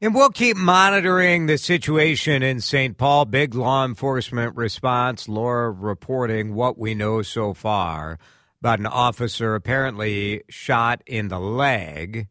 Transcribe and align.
And 0.00 0.14
we'll 0.14 0.30
keep 0.30 0.56
monitoring 0.56 1.46
the 1.46 1.58
situation 1.58 2.40
in 2.40 2.60
St. 2.60 2.96
Paul. 2.96 3.24
Big 3.24 3.56
law 3.56 3.84
enforcement 3.84 4.54
response. 4.54 5.28
Laura 5.28 5.72
reporting 5.72 6.54
what 6.54 6.78
we 6.78 6.94
know 6.94 7.22
so 7.22 7.52
far 7.52 8.16
about 8.60 8.78
an 8.78 8.86
officer 8.86 9.56
apparently 9.56 10.44
shot 10.48 11.02
in 11.04 11.26
the 11.26 11.40
leg 11.40 12.28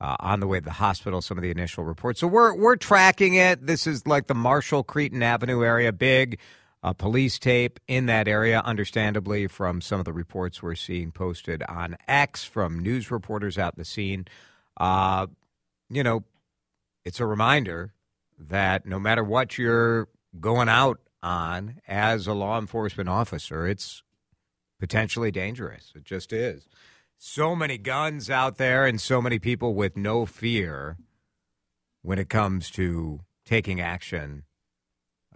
uh, 0.00 0.14
on 0.20 0.38
the 0.38 0.46
way 0.46 0.60
to 0.60 0.64
the 0.64 0.70
hospital. 0.70 1.20
Some 1.20 1.38
of 1.38 1.42
the 1.42 1.50
initial 1.50 1.82
reports. 1.82 2.20
So 2.20 2.28
we're 2.28 2.54
we're 2.54 2.76
tracking 2.76 3.34
it. 3.34 3.66
This 3.66 3.88
is 3.88 4.06
like 4.06 4.28
the 4.28 4.34
Marshall 4.34 4.84
Cretin 4.84 5.24
Avenue 5.24 5.64
area. 5.64 5.92
Big 5.92 6.38
uh, 6.84 6.92
police 6.92 7.36
tape 7.36 7.80
in 7.88 8.06
that 8.06 8.28
area. 8.28 8.62
Understandably, 8.64 9.48
from 9.48 9.80
some 9.80 9.98
of 9.98 10.04
the 10.04 10.12
reports 10.12 10.62
we're 10.62 10.76
seeing 10.76 11.10
posted 11.10 11.64
on 11.64 11.96
X 12.06 12.44
from 12.44 12.78
news 12.78 13.10
reporters 13.10 13.58
out 13.58 13.74
in 13.74 13.80
the 13.80 13.84
scene. 13.84 14.26
Uh, 14.76 15.26
you 15.90 16.04
know, 16.04 16.22
it's 17.04 17.20
a 17.20 17.26
reminder 17.26 17.94
that 18.38 18.86
no 18.86 18.98
matter 18.98 19.22
what 19.22 19.58
you're 19.58 20.08
going 20.40 20.68
out 20.68 21.00
on 21.22 21.80
as 21.86 22.26
a 22.26 22.32
law 22.32 22.58
enforcement 22.58 23.08
officer, 23.08 23.66
it's 23.66 24.02
potentially 24.80 25.30
dangerous. 25.30 25.92
It 25.94 26.04
just 26.04 26.32
is. 26.32 26.66
So 27.18 27.54
many 27.54 27.78
guns 27.78 28.28
out 28.28 28.56
there 28.56 28.84
and 28.84 29.00
so 29.00 29.22
many 29.22 29.38
people 29.38 29.74
with 29.74 29.96
no 29.96 30.26
fear 30.26 30.96
when 32.02 32.18
it 32.18 32.28
comes 32.28 32.70
to 32.72 33.20
taking 33.44 33.80
action 33.80 34.42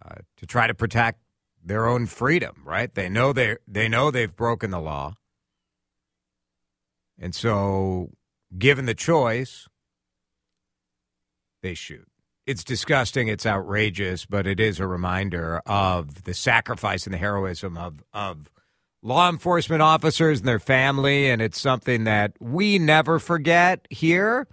uh, 0.04 0.16
to 0.36 0.46
try 0.46 0.66
to 0.66 0.74
protect 0.74 1.20
their 1.64 1.86
own 1.86 2.06
freedom, 2.06 2.62
right? 2.64 2.92
They 2.92 3.08
know 3.08 3.32
they 3.32 3.56
they 3.66 3.88
know 3.88 4.10
they've 4.10 4.34
broken 4.34 4.70
the 4.70 4.80
law. 4.80 5.14
And 7.18 7.34
so 7.34 8.10
given 8.58 8.86
the 8.86 8.94
choice, 8.94 9.68
they 11.66 11.74
shoot. 11.74 12.06
It's 12.46 12.62
disgusting. 12.62 13.26
It's 13.26 13.44
outrageous, 13.44 14.24
but 14.24 14.46
it 14.46 14.60
is 14.60 14.78
a 14.78 14.86
reminder 14.86 15.60
of 15.66 16.22
the 16.22 16.32
sacrifice 16.32 17.04
and 17.06 17.12
the 17.12 17.18
heroism 17.18 17.76
of 17.76 18.04
of 18.12 18.50
law 19.02 19.28
enforcement 19.28 19.82
officers 19.82 20.38
and 20.38 20.48
their 20.48 20.60
family, 20.60 21.28
and 21.28 21.42
it's 21.42 21.60
something 21.60 22.04
that 22.04 22.34
we 22.40 22.78
never 22.78 23.18
forget 23.18 23.84
here. 23.90 24.46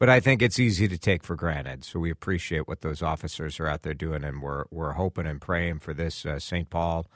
But 0.00 0.08
I 0.08 0.18
think 0.18 0.42
it's 0.42 0.58
easy 0.58 0.88
to 0.88 0.98
take 0.98 1.22
for 1.22 1.36
granted. 1.36 1.84
So 1.84 2.00
we 2.00 2.10
appreciate 2.10 2.66
what 2.66 2.80
those 2.80 3.02
officers 3.02 3.60
are 3.60 3.68
out 3.68 3.82
there 3.82 3.94
doing, 3.94 4.24
and 4.24 4.42
we're 4.42 4.64
we're 4.72 4.92
hoping 4.92 5.26
and 5.26 5.40
praying 5.40 5.78
for 5.78 5.94
this 5.94 6.26
uh, 6.26 6.40
St. 6.40 6.68
Paul 6.68 7.06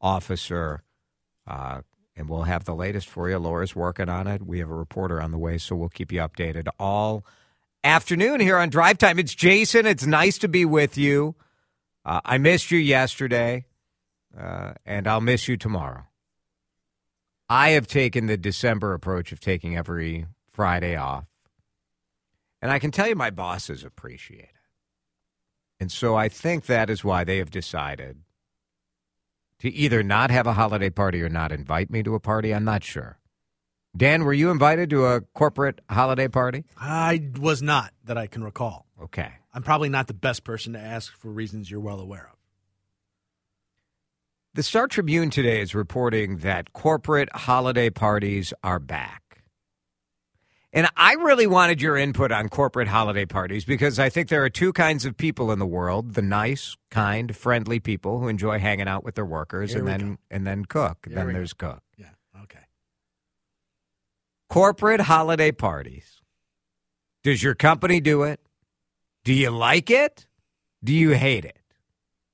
officer. 0.00 0.84
Uh, 1.44 1.80
and 2.14 2.28
we'll 2.28 2.42
have 2.42 2.66
the 2.66 2.74
latest 2.74 3.08
for 3.08 3.28
you. 3.28 3.38
Laura's 3.38 3.74
working 3.74 4.08
on 4.08 4.28
it. 4.28 4.46
We 4.46 4.60
have 4.60 4.70
a 4.70 4.74
reporter 4.74 5.20
on 5.20 5.32
the 5.32 5.38
way, 5.38 5.58
so 5.58 5.74
we'll 5.74 5.88
keep 5.88 6.12
you 6.12 6.20
updated 6.20 6.68
all 6.78 7.24
afternoon 7.84 8.40
here 8.40 8.58
on 8.58 8.70
Drive 8.70 8.98
Time. 8.98 9.18
It's 9.18 9.34
Jason. 9.34 9.86
It's 9.86 10.06
nice 10.06 10.38
to 10.38 10.48
be 10.48 10.64
with 10.64 10.96
you. 10.96 11.34
Uh, 12.04 12.20
I 12.24 12.38
missed 12.38 12.70
you 12.70 12.78
yesterday, 12.78 13.66
uh, 14.38 14.72
and 14.84 15.06
I'll 15.06 15.20
miss 15.20 15.48
you 15.48 15.56
tomorrow. 15.56 16.04
I 17.48 17.70
have 17.70 17.86
taken 17.86 18.26
the 18.26 18.36
December 18.36 18.94
approach 18.94 19.32
of 19.32 19.40
taking 19.40 19.76
every 19.76 20.26
Friday 20.52 20.96
off, 20.96 21.26
and 22.60 22.70
I 22.70 22.78
can 22.78 22.90
tell 22.90 23.08
you 23.08 23.14
my 23.14 23.30
bosses 23.30 23.84
appreciate 23.84 24.40
it. 24.40 24.48
And 25.78 25.90
so 25.90 26.14
I 26.14 26.28
think 26.28 26.66
that 26.66 26.88
is 26.88 27.04
why 27.04 27.24
they 27.24 27.38
have 27.38 27.50
decided 27.50 28.18
to 29.58 29.68
either 29.68 30.02
not 30.02 30.30
have 30.30 30.46
a 30.46 30.54
holiday 30.54 30.90
party 30.90 31.22
or 31.22 31.28
not 31.28 31.52
invite 31.52 31.90
me 31.90 32.02
to 32.02 32.14
a 32.14 32.20
party. 32.20 32.54
I'm 32.54 32.64
not 32.64 32.84
sure. 32.84 33.18
Dan, 33.96 34.24
were 34.24 34.32
you 34.32 34.50
invited 34.50 34.90
to 34.90 35.06
a 35.06 35.20
corporate 35.20 35.80
holiday 35.90 36.28
party? 36.28 36.64
I 36.78 37.30
was 37.38 37.60
not 37.60 37.92
that 38.04 38.16
I 38.16 38.26
can 38.26 38.42
recall. 38.42 38.86
Okay. 39.02 39.32
I'm 39.52 39.62
probably 39.62 39.90
not 39.90 40.06
the 40.06 40.14
best 40.14 40.44
person 40.44 40.72
to 40.72 40.78
ask 40.78 41.12
for 41.14 41.30
reasons 41.30 41.70
you're 41.70 41.80
well 41.80 42.00
aware 42.00 42.30
of. 42.32 42.38
The 44.54 44.62
Star 44.62 44.86
Tribune 44.86 45.30
today 45.30 45.60
is 45.60 45.74
reporting 45.74 46.38
that 46.38 46.72
corporate 46.72 47.30
holiday 47.34 47.90
parties 47.90 48.52
are 48.62 48.78
back. 48.78 49.42
And 50.74 50.88
I 50.96 51.14
really 51.14 51.46
wanted 51.46 51.82
your 51.82 51.98
input 51.98 52.32
on 52.32 52.48
corporate 52.48 52.88
holiday 52.88 53.26
parties 53.26 53.66
because 53.66 53.98
I 53.98 54.08
think 54.08 54.28
there 54.28 54.42
are 54.42 54.48
two 54.50 54.72
kinds 54.72 55.04
of 55.04 55.18
people 55.18 55.52
in 55.52 55.58
the 55.58 55.66
world 55.66 56.14
the 56.14 56.22
nice, 56.22 56.76
kind, 56.90 57.36
friendly 57.36 57.78
people 57.78 58.20
who 58.20 58.28
enjoy 58.28 58.58
hanging 58.58 58.88
out 58.88 59.04
with 59.04 59.14
their 59.14 59.26
workers 59.26 59.72
Here 59.72 59.80
and 59.80 59.88
then 59.88 60.10
go. 60.12 60.16
and 60.30 60.46
then 60.46 60.64
cook. 60.64 61.06
Here 61.06 61.16
then 61.16 61.32
there's 61.34 61.52
cook. 61.52 61.82
Yeah. 61.98 62.06
Corporate 64.52 65.00
holiday 65.00 65.50
parties. 65.50 66.20
Does 67.24 67.42
your 67.42 67.54
company 67.54 68.00
do 68.02 68.22
it? 68.22 68.38
Do 69.24 69.32
you 69.32 69.48
like 69.48 69.88
it? 69.88 70.26
Do 70.84 70.92
you 70.92 71.12
hate 71.12 71.46
it? 71.46 71.56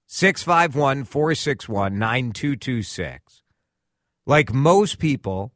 651 0.08 1.04
461 1.04 1.96
9226. 1.96 3.44
Like 4.26 4.52
most 4.52 4.98
people 4.98 5.52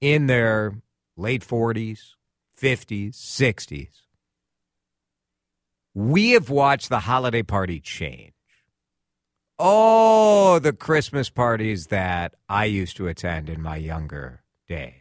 in 0.00 0.26
their 0.26 0.72
late 1.18 1.46
40s, 1.46 2.14
50s, 2.58 3.10
60s, 3.10 4.00
we 5.92 6.30
have 6.30 6.48
watched 6.48 6.88
the 6.88 7.00
holiday 7.00 7.42
party 7.42 7.78
change. 7.78 8.32
Oh, 9.58 10.60
the 10.60 10.72
Christmas 10.72 11.28
parties 11.28 11.88
that 11.88 12.36
I 12.48 12.64
used 12.64 12.96
to 12.96 13.06
attend 13.06 13.50
in 13.50 13.60
my 13.60 13.76
younger 13.76 14.44
days. 14.66 14.99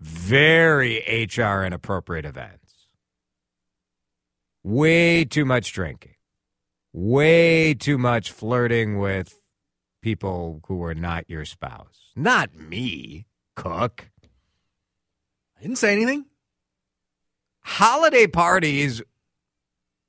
Very 0.00 0.98
HR 1.26 1.62
inappropriate 1.62 2.24
events. 2.24 2.88
Way 4.62 5.24
too 5.24 5.44
much 5.44 5.72
drinking. 5.72 6.14
Way 6.92 7.74
too 7.74 7.98
much 7.98 8.30
flirting 8.32 8.98
with 8.98 9.40
people 10.02 10.62
who 10.66 10.82
are 10.82 10.94
not 10.94 11.28
your 11.28 11.44
spouse. 11.44 12.12
Not 12.16 12.54
me, 12.54 13.26
Cook. 13.56 14.10
I 15.58 15.62
didn't 15.62 15.78
say 15.78 15.92
anything. 15.92 16.24
Holiday 17.62 18.26
parties 18.26 19.02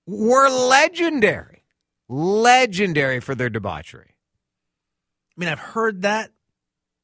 were 0.07 0.49
legendary. 0.49 1.65
Legendary 2.07 3.19
for 3.19 3.35
their 3.35 3.49
debauchery. 3.49 4.15
I 4.15 5.33
mean, 5.39 5.49
I've 5.49 5.59
heard 5.59 6.01
that, 6.01 6.31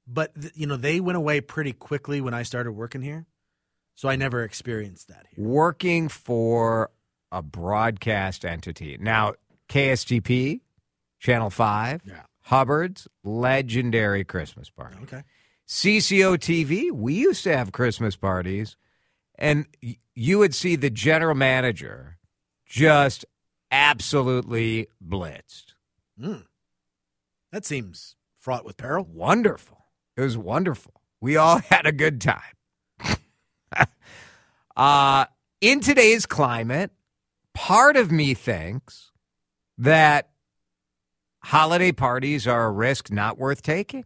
but 0.07 0.31
you 0.55 0.65
know, 0.67 0.77
they 0.77 0.99
went 0.99 1.17
away 1.17 1.41
pretty 1.41 1.73
quickly 1.73 2.21
when 2.21 2.33
I 2.33 2.43
started 2.43 2.71
working 2.71 3.01
here, 3.01 3.25
so 3.95 4.07
I 4.09 4.15
never 4.15 4.43
experienced 4.43 5.07
that 5.09 5.25
here. 5.35 5.45
Working 5.45 6.07
for 6.09 6.91
a 7.31 7.41
broadcast 7.41 8.45
entity. 8.45 8.97
Now, 8.99 9.33
KSTP, 9.69 10.61
Channel 11.19 11.49
5, 11.49 12.01
Yeah. 12.05 12.21
Hubbard's, 12.43 13.07
legendary 13.23 14.23
Christmas 14.23 14.69
party. 14.69 14.95
Okay. 15.03 15.23
CCO 15.67 16.37
TV, 16.37 16.91
we 16.91 17.13
used 17.15 17.43
to 17.43 17.55
have 17.57 17.73
Christmas 17.73 18.15
parties, 18.15 18.77
and 19.37 19.65
y- 19.83 19.97
you 20.15 20.39
would 20.39 20.55
see 20.55 20.77
the 20.77 20.89
general 20.89 21.35
manager 21.35 22.17
just 22.65 23.25
absolutely 23.69 24.87
blitzed. 25.05 25.73
Hmm. 26.17 26.37
That 27.51 27.65
seems 27.65 28.15
fraught 28.39 28.63
with 28.63 28.77
peril. 28.77 29.03
Wonderful. 29.03 29.76
It 30.17 30.21
was 30.21 30.37
wonderful. 30.37 30.93
We 31.21 31.37
all 31.37 31.59
had 31.69 31.85
a 31.85 31.91
good 31.91 32.19
time. 32.19 32.41
uh, 34.75 35.25
in 35.61 35.79
today's 35.79 36.25
climate, 36.25 36.91
part 37.53 37.95
of 37.95 38.11
me 38.11 38.33
thinks 38.33 39.11
that 39.77 40.29
holiday 41.43 41.91
parties 41.91 42.47
are 42.47 42.65
a 42.65 42.71
risk 42.71 43.11
not 43.11 43.37
worth 43.37 43.61
taking. 43.61 44.05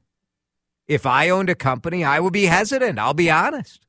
If 0.87 1.05
I 1.05 1.29
owned 1.29 1.49
a 1.49 1.55
company, 1.55 2.03
I 2.03 2.19
would 2.19 2.33
be 2.33 2.45
hesitant. 2.45 2.99
I'll 2.99 3.13
be 3.13 3.31
honest. 3.31 3.85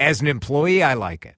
As 0.00 0.20
an 0.20 0.26
employee, 0.26 0.82
I 0.82 0.94
like 0.94 1.24
it. 1.24 1.36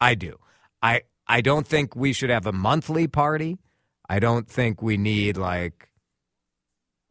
I 0.00 0.14
do. 0.14 0.38
I 0.82 1.02
I 1.26 1.40
don't 1.40 1.66
think 1.66 1.96
we 1.96 2.12
should 2.12 2.28
have 2.28 2.46
a 2.46 2.52
monthly 2.52 3.06
party. 3.06 3.58
I 4.06 4.18
don't 4.18 4.46
think 4.46 4.82
we 4.82 4.98
need 4.98 5.38
like 5.38 5.88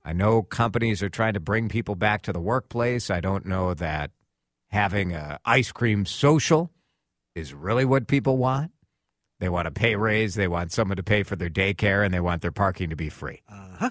I 0.06 0.14
know 0.14 0.44
companies 0.44 1.02
are 1.02 1.10
trying 1.10 1.34
to 1.34 1.40
bring 1.40 1.70
people 1.70 1.96
back 1.96 2.24
to 2.24 2.34
the 2.34 2.40
workplace. 2.40 3.10
I 3.10 3.22
don't 3.22 3.46
know 3.46 3.74
that 3.76 4.12
having 4.70 5.14
a 5.14 5.40
ice 5.46 5.72
cream 5.72 6.06
social 6.06 6.72
is 7.36 7.54
really 7.54 7.86
what 7.86 8.08
people 8.08 8.38
want. 8.38 8.72
They 9.40 9.50
want 9.50 9.68
a 9.68 9.72
pay 9.72 9.96
raise, 9.96 10.36
they 10.36 10.48
want 10.48 10.72
someone 10.72 10.98
to 10.98 11.04
pay 11.04 11.24
for 11.24 11.36
their 11.36 11.50
daycare, 11.50 12.06
and 12.06 12.14
they 12.14 12.20
want 12.20 12.42
their 12.42 12.52
parking 12.52 12.90
to 12.90 12.96
be 12.96 13.10
free. 13.10 13.42
Uh 13.50 13.68
huh. 13.78 13.90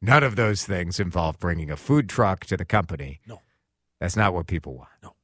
None 0.00 0.24
of 0.24 0.36
those 0.36 0.64
things 0.64 0.98
involve 0.98 1.38
bringing 1.38 1.70
a 1.70 1.76
food 1.76 2.08
truck 2.08 2.44
to 2.46 2.56
the 2.56 2.64
company. 2.64 3.20
No. 3.26 3.40
That's 4.00 4.16
not 4.16 4.34
what 4.34 4.48
people 4.48 4.74
want. 4.74 4.90
No. 5.02 5.14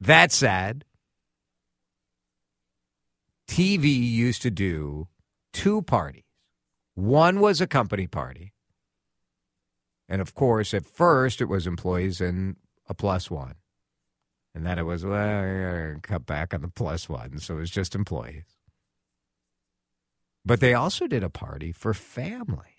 That 0.00 0.32
said, 0.32 0.84
TV 3.46 3.84
used 3.84 4.42
to 4.42 4.50
do 4.50 5.08
two 5.52 5.82
parties. 5.82 6.22
One 6.94 7.40
was 7.40 7.60
a 7.60 7.66
company 7.66 8.06
party. 8.06 8.53
And 10.14 10.20
of 10.22 10.32
course, 10.36 10.72
at 10.72 10.86
first 10.86 11.40
it 11.40 11.46
was 11.46 11.66
employees 11.66 12.20
and 12.20 12.54
a 12.88 12.94
plus 12.94 13.32
one. 13.32 13.56
And 14.54 14.64
then 14.64 14.78
it 14.78 14.84
was, 14.84 15.04
well, 15.04 15.96
cut 16.02 16.24
back 16.24 16.54
on 16.54 16.62
the 16.62 16.68
plus 16.68 17.08
one. 17.08 17.40
So 17.40 17.56
it 17.56 17.58
was 17.58 17.70
just 17.70 17.96
employees. 17.96 18.44
But 20.44 20.60
they 20.60 20.72
also 20.72 21.08
did 21.08 21.24
a 21.24 21.28
party 21.30 21.72
for 21.72 21.92
families 21.94 22.70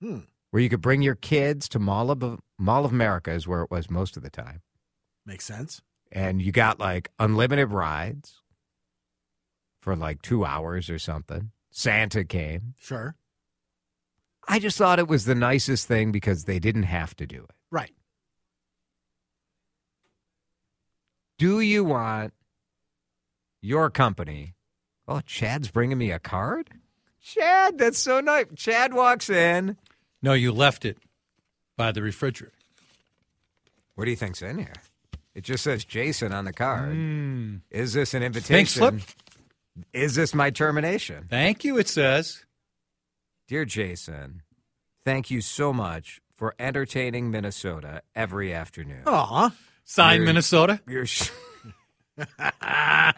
Hmm. 0.00 0.22
where 0.50 0.60
you 0.60 0.68
could 0.68 0.80
bring 0.80 1.02
your 1.02 1.14
kids 1.14 1.68
to 1.68 1.78
Mall 1.78 2.10
of, 2.10 2.40
Mall 2.58 2.84
of 2.84 2.90
America, 2.90 3.30
is 3.30 3.46
where 3.46 3.62
it 3.62 3.70
was 3.70 3.88
most 3.88 4.16
of 4.16 4.24
the 4.24 4.30
time. 4.30 4.62
Makes 5.24 5.44
sense. 5.44 5.82
And 6.10 6.42
you 6.42 6.50
got 6.50 6.80
like 6.80 7.10
unlimited 7.20 7.70
rides 7.70 8.40
for 9.80 9.94
like 9.94 10.20
two 10.20 10.44
hours 10.44 10.90
or 10.90 10.98
something. 10.98 11.52
Santa 11.70 12.24
came. 12.24 12.74
Sure. 12.76 13.14
I 14.48 14.58
just 14.58 14.76
thought 14.76 14.98
it 14.98 15.08
was 15.08 15.24
the 15.24 15.34
nicest 15.34 15.86
thing 15.86 16.12
because 16.12 16.44
they 16.44 16.58
didn't 16.58 16.82
have 16.84 17.14
to 17.16 17.26
do 17.26 17.44
it. 17.44 17.54
Right. 17.70 17.92
Do 21.38 21.60
you 21.60 21.84
want 21.84 22.34
your 23.60 23.90
company? 23.90 24.54
Oh, 25.08 25.20
Chad's 25.20 25.70
bringing 25.70 25.98
me 25.98 26.10
a 26.10 26.18
card? 26.18 26.70
Chad, 27.20 27.78
that's 27.78 27.98
so 27.98 28.20
nice. 28.20 28.46
Chad 28.56 28.94
walks 28.94 29.30
in. 29.30 29.76
No, 30.22 30.32
you 30.32 30.52
left 30.52 30.84
it 30.84 30.98
by 31.76 31.92
the 31.92 32.02
refrigerator. 32.02 32.54
What 33.94 34.04
do 34.04 34.10
you 34.10 34.16
think's 34.16 34.42
in 34.42 34.58
here? 34.58 34.72
It 35.34 35.44
just 35.44 35.64
says 35.64 35.84
Jason 35.84 36.32
on 36.32 36.44
the 36.44 36.52
card. 36.52 36.92
Hmm. 36.92 37.56
Is 37.70 37.92
this 37.92 38.14
an 38.14 38.22
invitation? 38.22 38.56
Pink 38.56 38.68
slip? 38.68 38.94
Is 39.92 40.14
this 40.14 40.34
my 40.34 40.50
termination? 40.50 41.26
Thank 41.30 41.64
you, 41.64 41.78
it 41.78 41.88
says. 41.88 42.44
Dear 43.52 43.66
Jason, 43.66 44.40
thank 45.04 45.30
you 45.30 45.42
so 45.42 45.74
much 45.74 46.22
for 46.34 46.54
entertaining 46.58 47.30
Minnesota 47.30 48.00
every 48.14 48.50
afternoon. 48.54 49.02
Aw. 49.06 49.54
Sign 49.84 50.14
You're- 50.20 50.26
Minnesota. 50.26 50.80
You're 50.88 51.04
sh- 51.04 51.28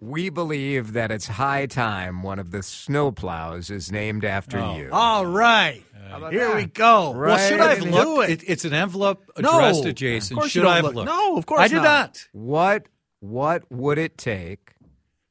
we 0.00 0.30
believe 0.30 0.92
that 0.92 1.10
it's 1.10 1.26
high 1.26 1.66
time 1.66 2.22
one 2.22 2.38
of 2.38 2.52
the 2.52 2.58
snowplows 2.58 3.68
is 3.68 3.90
named 3.90 4.24
after 4.24 4.60
Oh. 4.60 4.76
you. 4.76 4.90
All 4.92 5.26
right. 5.26 5.82
about 6.12 6.32
Here 6.32 6.46
that? 6.50 6.56
we 6.56 6.66
go. 6.66 7.12
Right. 7.12 7.30
Well, 7.30 7.48
should 7.48 7.60
I 7.60 7.74
have 7.74 7.82
Do 7.82 7.90
looked? 7.90 8.30
it. 8.30 8.42
It, 8.44 8.48
it's 8.48 8.64
an 8.64 8.74
envelope 8.74 9.28
No. 9.40 9.56
addressed 9.58 9.82
to 9.82 9.88
Of 9.88 9.96
Jason. 9.96 10.36
course 10.36 10.46
you 10.54 10.60
Should 10.60 10.62
don't 10.62 10.72
I 10.72 10.76
have 10.76 10.84
look- 10.84 10.94
looked? 10.94 11.06
No, 11.08 11.36
of 11.36 11.46
course 11.46 11.62
I 11.62 11.66
did 11.66 11.74
not. 11.78 11.84
not. 11.84 12.28
What 12.30 12.86
what 13.18 13.64
would 13.72 13.98
it 13.98 14.16
take 14.16 14.74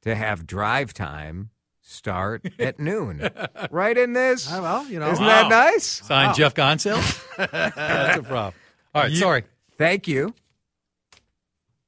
to 0.01 0.13
have 0.15 0.45
drive 0.45 0.93
time 0.93 1.51
start 1.89 2.45
at 2.59 2.79
noon? 2.79 3.29
right 3.71 3.97
in 3.97 4.13
this? 4.13 4.47
Ah, 4.51 4.61
well, 4.61 4.87
you 4.87 4.99
know. 4.99 5.11
Isn't 5.11 5.25
Wow. 5.25 5.49
that 5.49 5.71
nice? 5.71 5.85
Signed 5.85 6.35
Jeff 6.35 6.53
Gonsalves? 6.53 7.19
That's 7.37 8.17
a 8.19 8.23
problem. 8.23 8.53
All 8.95 9.01
right, 9.03 9.11
You- 9.11 9.17
sorry. 9.17 9.43
Thank 9.77 10.07
you. 10.07 10.33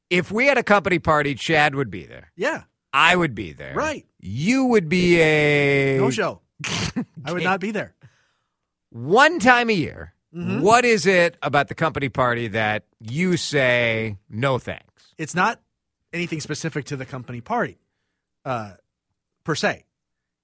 If 0.09 0.31
we 0.31 0.45
had 0.45 0.57
a 0.57 0.63
company 0.63 0.99
party, 0.99 1.35
Chad 1.35 1.75
would 1.75 1.89
be 1.89 2.05
there. 2.05 2.31
Yeah. 2.35 2.63
I 2.93 3.15
would 3.15 3.33
be 3.33 3.53
there. 3.53 3.73
Right. 3.73 4.05
You 4.19 4.65
would 4.65 4.89
be 4.89 5.21
a 5.21 5.97
No 5.97 6.09
show. 6.09 6.41
I 7.25 7.31
would 7.31 7.43
not 7.43 7.59
be 7.61 7.71
there. 7.71 7.95
one 8.89 9.39
time 9.39 9.69
a 9.69 9.73
year. 9.73 10.13
Mm-hmm. 10.33 10.61
what 10.61 10.85
is 10.85 11.05
it 11.05 11.35
about 11.41 11.67
the 11.67 11.75
company 11.75 12.07
party 12.07 12.47
that 12.49 12.85
you 13.01 13.35
say 13.35 14.15
no 14.29 14.59
thanks? 14.59 15.13
It's 15.17 15.35
not 15.35 15.59
anything 16.13 16.39
specific 16.39 16.85
to 16.85 16.95
the 16.95 17.05
company 17.05 17.41
party, 17.41 17.77
uh, 18.45 18.75
per 19.43 19.55
se. 19.55 19.83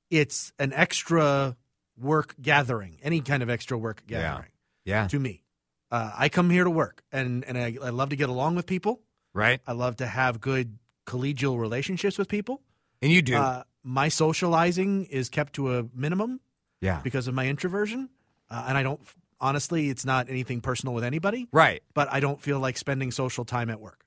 It's 0.10 0.54
an 0.60 0.74
extra 0.74 1.56
work 1.98 2.36
gathering, 2.42 2.98
any 3.02 3.22
kind 3.22 3.44
of 3.44 3.50
extra 3.50 3.78
work 3.78 4.04
gathering 4.08 4.52
Yeah. 4.86 5.04
yeah. 5.04 5.08
to 5.08 5.20
me. 5.20 5.44
Uh, 5.92 6.12
I 6.18 6.30
come 6.30 6.50
here 6.50 6.64
to 6.66 6.70
work, 6.70 7.02
and 7.12 7.44
and 7.46 7.58
I, 7.58 7.78
I 7.82 7.90
love 7.90 8.10
to 8.10 8.16
get 8.16 8.30
along 8.30 8.56
with 8.56 8.66
people. 8.66 9.02
Right. 9.34 9.62
I 9.66 9.72
love 9.74 9.98
to 9.98 10.06
have 10.08 10.42
good 10.42 10.78
collegial 11.06 11.60
relationships 11.60 12.18
with 12.18 12.28
people. 12.28 12.62
And 13.02 13.12
you 13.12 13.22
do. 13.22 13.36
Uh, 13.36 13.64
my 13.84 14.10
socializing 14.10 15.06
is 15.06 15.30
kept 15.30 15.54
to 15.54 15.78
a 15.78 15.86
minimum 15.94 16.42
yeah. 16.82 17.00
because 17.04 17.28
of 17.30 17.34
my 17.36 17.48
introversion, 17.48 18.10
uh, 18.50 18.66
and 18.68 18.78
I 18.78 18.84
don't. 18.84 19.00
Honestly, 19.40 19.90
it's 19.90 20.04
not 20.04 20.30
anything 20.30 20.62
personal 20.62 20.96
with 20.96 21.04
anybody, 21.04 21.48
Right. 21.52 21.84
but 21.94 22.12
I 22.12 22.20
don't 22.20 22.42
feel 22.42 22.60
like 22.60 22.76
spending 22.76 23.12
social 23.12 23.46
time 23.46 23.70
at 23.70 23.80
work, 23.80 24.04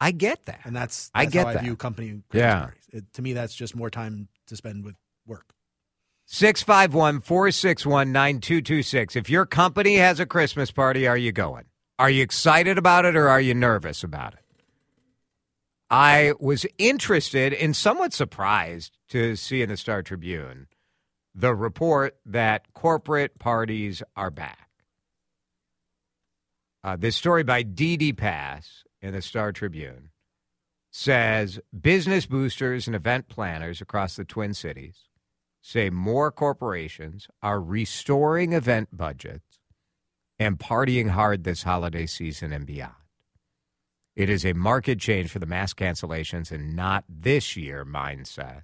I 0.00 0.12
get 0.12 0.46
that. 0.46 0.60
and 0.64 0.76
that's, 0.76 1.10
I 1.12 1.24
get 1.26 1.46
how 1.46 1.52
that. 1.54 1.60
I 1.60 1.64
view 1.64 1.74
company 1.74 2.22
Yeah. 2.32 2.70
It, 2.92 3.12
to 3.14 3.22
me, 3.22 3.32
that's 3.32 3.54
just 3.54 3.76
more 3.76 3.90
time 3.90 4.28
to 4.46 4.56
spend 4.56 4.84
with 4.84 4.96
work. 5.26 5.52
651 6.26 7.20
461 7.20 8.12
9226. 8.12 9.16
If 9.16 9.30
your 9.30 9.46
company 9.46 9.96
has 9.96 10.20
a 10.20 10.26
Christmas 10.26 10.70
party, 10.70 11.06
are 11.06 11.16
you 11.16 11.32
going? 11.32 11.64
Are 11.98 12.10
you 12.10 12.22
excited 12.22 12.78
about 12.78 13.04
it 13.04 13.16
or 13.16 13.28
are 13.28 13.40
you 13.40 13.54
nervous 13.54 14.04
about 14.04 14.34
it? 14.34 14.44
I 15.90 16.34
was 16.38 16.66
interested 16.76 17.54
and 17.54 17.74
somewhat 17.74 18.12
surprised 18.12 18.98
to 19.08 19.36
see 19.36 19.62
in 19.62 19.70
the 19.70 19.76
Star 19.76 20.02
Tribune 20.02 20.68
the 21.34 21.54
report 21.54 22.16
that 22.26 22.72
corporate 22.74 23.38
parties 23.38 24.02
are 24.16 24.30
back. 24.30 24.68
Uh, 26.84 26.96
this 26.96 27.16
story 27.16 27.42
by 27.42 27.62
Dee 27.62 27.96
DePass 27.96 28.82
in 29.00 29.12
the 29.12 29.22
Star 29.22 29.52
Tribune 29.52 30.10
says 30.98 31.60
business 31.80 32.26
boosters 32.26 32.88
and 32.88 32.96
event 32.96 33.28
planners 33.28 33.80
across 33.80 34.16
the 34.16 34.24
Twin 34.24 34.52
Cities 34.52 35.04
say 35.62 35.90
more 35.90 36.32
corporations 36.32 37.28
are 37.40 37.60
restoring 37.60 38.52
event 38.52 38.88
budgets 38.90 39.60
and 40.40 40.58
partying 40.58 41.10
hard 41.10 41.44
this 41.44 41.62
holiday 41.62 42.04
season 42.04 42.52
and 42.52 42.66
beyond. 42.66 42.94
It 44.16 44.28
is 44.28 44.44
a 44.44 44.54
market 44.54 44.98
change 44.98 45.30
for 45.30 45.38
the 45.38 45.46
mass 45.46 45.72
cancellations 45.72 46.50
and 46.50 46.74
not 46.74 47.04
this 47.08 47.56
year 47.56 47.84
mindset 47.84 48.62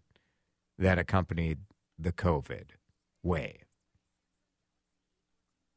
that 0.77 0.99
accompanied 0.99 1.59
the 1.97 2.13
COVID 2.13 2.71
wave. 3.23 3.63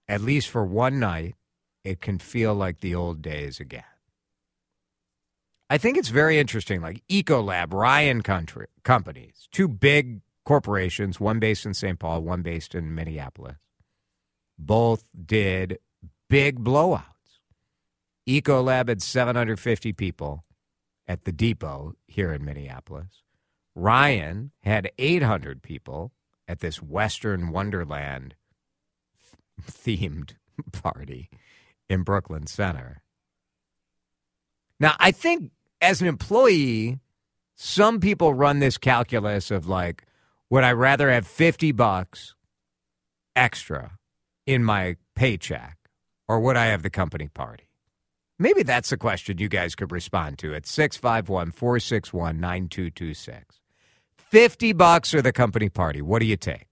At 0.07 0.21
least 0.21 0.49
for 0.49 0.65
one 0.65 0.99
night, 0.99 1.35
it 1.83 2.01
can 2.01 2.17
feel 2.17 2.55
like 2.55 2.79
the 2.79 2.95
old 2.95 3.21
days 3.21 3.59
again. 3.59 3.83
I 5.69 5.77
think 5.77 5.97
it's 5.97 6.09
very 6.09 6.39
interesting. 6.39 6.81
Like 6.81 7.03
Ecolab, 7.09 7.73
Ryan 7.73 8.21
Country 8.21 8.67
companies, 8.83 9.47
two 9.51 9.67
big 9.67 10.21
corporations, 10.45 11.19
one 11.19 11.39
based 11.39 11.65
in 11.65 11.73
St. 11.73 11.99
Paul, 11.99 12.21
one 12.21 12.41
based 12.41 12.73
in 12.73 12.95
Minneapolis, 12.95 13.57
both 14.57 15.03
did 15.25 15.79
big 16.29 16.63
blowouts. 16.63 17.03
Ecolab 18.27 18.87
had 18.87 19.01
750 19.01 19.93
people 19.93 20.45
at 21.07 21.25
the 21.25 21.31
depot 21.31 21.93
here 22.07 22.31
in 22.33 22.43
Minneapolis. 22.43 23.23
Ryan 23.75 24.51
had 24.63 24.91
800 24.97 25.61
people 25.61 26.11
at 26.47 26.59
this 26.59 26.81
Western 26.81 27.51
Wonderland 27.51 28.35
themed 29.61 30.35
party 30.71 31.29
in 31.89 32.03
Brooklyn 32.03 32.47
Center. 32.47 33.01
Now, 34.79 34.95
I 34.99 35.11
think 35.11 35.51
as 35.81 36.01
an 36.01 36.07
employee, 36.07 36.99
some 37.55 37.99
people 37.99 38.33
run 38.33 38.59
this 38.59 38.77
calculus 38.77 39.51
of 39.51 39.67
like, 39.67 40.05
would 40.49 40.63
I 40.63 40.71
rather 40.71 41.09
have 41.09 41.27
50 41.27 41.71
bucks 41.73 42.35
extra 43.35 43.97
in 44.45 44.63
my 44.63 44.95
paycheck 45.15 45.77
or 46.27 46.39
would 46.39 46.55
I 46.55 46.67
have 46.67 46.83
the 46.83 46.89
company 46.89 47.27
party? 47.27 47.65
Maybe 48.39 48.63
that's 48.63 48.91
the 48.91 48.97
question 48.97 49.39
you 49.39 49.49
guys 49.49 49.75
could 49.75 49.91
respond 49.91 50.37
to 50.39 50.53
at 50.53 50.67
651 50.67 51.51
461 51.51 52.39
9226. 52.39 53.59
50 54.17 54.73
bucks 54.73 55.13
or 55.13 55.21
the 55.21 55.31
company 55.31 55.69
party? 55.69 56.01
What 56.01 56.19
do 56.19 56.25
you 56.25 56.37
take? 56.37 56.67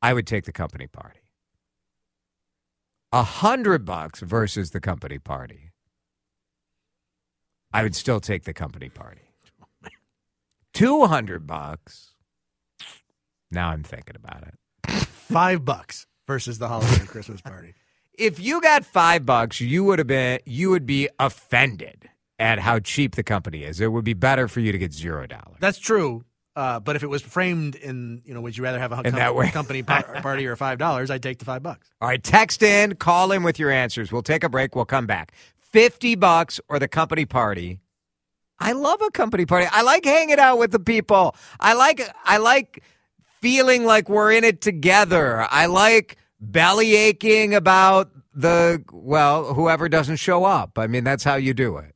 I 0.00 0.12
would 0.12 0.26
take 0.26 0.44
the 0.44 0.52
company 0.52 0.88
party. 0.88 1.21
A 3.12 3.22
hundred 3.22 3.84
bucks 3.84 4.20
versus 4.20 4.70
the 4.70 4.80
company 4.80 5.18
party. 5.18 5.70
I 7.72 7.82
would 7.82 7.94
still 7.94 8.20
take 8.20 8.44
the 8.44 8.54
company 8.54 8.88
party. 8.88 9.22
Two 10.72 11.04
hundred 11.04 11.46
bucks. 11.46 12.14
Now 13.50 13.68
I'm 13.68 13.82
thinking 13.82 14.16
about 14.16 14.44
it. 14.44 15.04
Five 15.04 15.64
bucks 15.64 16.06
versus 16.26 16.58
the 16.58 16.68
holiday 16.68 17.00
and 17.00 17.08
Christmas 17.08 17.42
party. 17.42 17.74
if 18.18 18.40
you 18.40 18.60
got 18.62 18.84
five 18.84 19.26
bucks, 19.26 19.60
you 19.60 19.84
would 19.84 19.98
have 19.98 20.08
been 20.08 20.40
you 20.46 20.70
would 20.70 20.86
be 20.86 21.08
offended 21.18 22.08
at 22.38 22.58
how 22.60 22.78
cheap 22.78 23.14
the 23.14 23.22
company 23.22 23.64
is. 23.64 23.80
It 23.80 23.92
would 23.92 24.04
be 24.04 24.14
better 24.14 24.48
for 24.48 24.60
you 24.60 24.72
to 24.72 24.78
get 24.78 24.94
zero 24.94 25.26
dollars. 25.26 25.58
That's 25.60 25.78
true. 25.78 26.24
Uh, 26.54 26.78
but 26.80 26.96
if 26.96 27.02
it 27.02 27.06
was 27.06 27.22
framed 27.22 27.74
in, 27.76 28.20
you 28.26 28.34
know, 28.34 28.40
would 28.42 28.56
you 28.56 28.62
rather 28.62 28.78
have 28.78 28.92
a 28.92 28.96
In 28.98 29.04
com- 29.04 29.12
that 29.14 29.34
way. 29.34 29.50
company 29.50 29.82
par- 29.82 30.02
party 30.22 30.46
or 30.46 30.54
five 30.56 30.78
dollars? 30.78 31.10
I'd 31.10 31.22
take 31.22 31.38
the 31.38 31.44
five 31.46 31.62
bucks. 31.62 31.88
All 32.00 32.08
right, 32.08 32.22
text 32.22 32.62
in, 32.62 32.94
call 32.96 33.32
in 33.32 33.42
with 33.42 33.58
your 33.58 33.70
answers. 33.70 34.12
We'll 34.12 34.22
take 34.22 34.44
a 34.44 34.48
break. 34.48 34.74
We'll 34.76 34.84
come 34.84 35.06
back. 35.06 35.32
50 35.60 36.14
bucks 36.16 36.60
or 36.68 36.78
the 36.78 36.88
company 36.88 37.24
party. 37.24 37.78
I 38.58 38.72
love 38.72 39.00
a 39.00 39.10
company 39.10 39.46
party. 39.46 39.66
I 39.72 39.82
like 39.82 40.04
hanging 40.04 40.38
out 40.38 40.58
with 40.58 40.70
the 40.72 40.78
people. 40.78 41.34
I 41.58 41.72
like 41.72 42.02
I 42.24 42.36
like 42.36 42.82
feeling 43.40 43.84
like 43.84 44.08
we're 44.08 44.30
in 44.32 44.44
it 44.44 44.60
together. 44.60 45.46
I 45.50 45.66
like 45.66 46.16
belly 46.40 46.94
aching 46.94 47.54
about 47.54 48.10
the 48.34 48.84
well, 48.92 49.54
whoever 49.54 49.88
doesn't 49.88 50.16
show 50.16 50.44
up. 50.44 50.78
I 50.78 50.86
mean, 50.86 51.02
that's 51.04 51.24
how 51.24 51.36
you 51.36 51.54
do 51.54 51.78
it. 51.78 51.94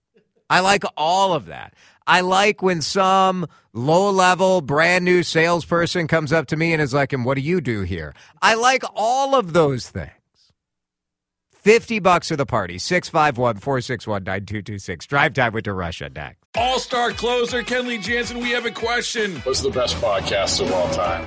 I 0.49 0.61
like 0.61 0.85
all 0.97 1.35
of 1.35 1.47
that. 1.47 1.75
I 2.07 2.21
like 2.21 2.63
when 2.63 2.81
some 2.83 3.47
low 3.73 4.11
level, 4.11 4.61
brand 4.61 5.05
new 5.05 5.23
salesperson 5.23 6.07
comes 6.07 6.33
up 6.33 6.47
to 6.49 6.57
me 6.57 6.73
and 6.73 6.81
is 6.81 6.95
like, 6.95 7.13
and 7.13 7.25
what 7.25 7.35
do 7.35 7.41
you 7.41 7.61
do 7.61 7.83
here? 7.83 8.15
I 8.41 8.55
like 8.55 8.83
all 8.95 9.35
of 9.35 9.53
those 9.53 9.89
things. 9.89 10.11
50 11.51 11.99
bucks 11.99 12.29
for 12.29 12.37
the 12.37 12.47
party. 12.47 12.79
651 12.79 13.57
461 13.57 14.23
9226. 14.23 15.07
Drive 15.07 15.35
time 15.35 15.53
with 15.53 15.65
DeRusha 15.65 16.15
next. 16.15 16.39
All 16.57 16.79
star 16.79 17.11
closer 17.11 17.63
Kenley 17.63 18.01
Jansen, 18.01 18.39
we 18.39 18.51
have 18.51 18.67
a 18.67 18.71
question. 18.71 19.37
What's 19.41 19.63
the 19.63 19.71
best 19.71 19.97
podcast 19.97 20.65
of 20.65 20.73
all 20.73 20.89
time? 20.95 21.27